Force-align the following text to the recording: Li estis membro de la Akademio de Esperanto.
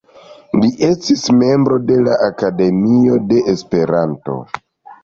Li 0.61 0.69
estis 0.87 1.25
membro 1.43 1.79
de 1.91 1.99
la 2.09 2.17
Akademio 2.31 3.21
de 3.31 3.45
Esperanto. 3.57 4.43